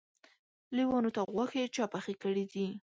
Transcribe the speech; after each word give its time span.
لېوانو 0.75 1.09
ته 1.15 1.21
غوښې 1.33 1.63
چا 1.75 1.85
پخې 1.93 2.13
کړي 2.23 2.45
دي؟ 2.53 2.67